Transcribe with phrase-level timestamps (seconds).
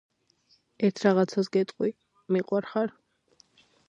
[0.87, 2.91] ერთ რაღაცას გეტყვი.მიყვარხარ